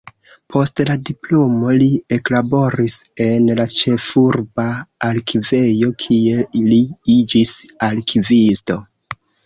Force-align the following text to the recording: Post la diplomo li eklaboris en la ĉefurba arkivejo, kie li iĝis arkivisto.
Post 0.53 0.79
la 0.89 0.93
diplomo 1.09 1.73
li 1.81 1.89
eklaboris 2.17 2.97
en 3.27 3.47
la 3.61 3.67
ĉefurba 3.75 4.67
arkivejo, 5.11 5.95
kie 6.05 6.43
li 6.69 6.85
iĝis 7.21 7.57
arkivisto. 7.95 8.85